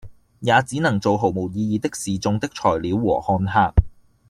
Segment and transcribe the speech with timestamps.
[0.39, 3.81] 也只能做毫無意義的示衆的材料和看客，